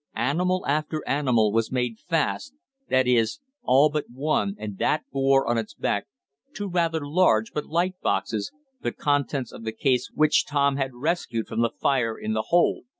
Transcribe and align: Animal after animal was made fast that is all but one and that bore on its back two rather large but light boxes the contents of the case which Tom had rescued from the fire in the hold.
Animal 0.15 0.65
after 0.65 1.07
animal 1.07 1.51
was 1.53 1.71
made 1.71 1.99
fast 1.99 2.55
that 2.89 3.07
is 3.07 3.39
all 3.61 3.91
but 3.91 4.05
one 4.11 4.55
and 4.57 4.75
that 4.79 5.03
bore 5.11 5.45
on 5.47 5.59
its 5.59 5.75
back 5.75 6.07
two 6.55 6.67
rather 6.67 7.05
large 7.07 7.53
but 7.53 7.67
light 7.67 7.93
boxes 8.01 8.51
the 8.81 8.93
contents 8.93 9.51
of 9.51 9.63
the 9.63 9.71
case 9.71 10.09
which 10.15 10.47
Tom 10.47 10.77
had 10.77 10.95
rescued 10.95 11.45
from 11.45 11.61
the 11.61 11.69
fire 11.69 12.17
in 12.17 12.33
the 12.33 12.45
hold. 12.47 12.85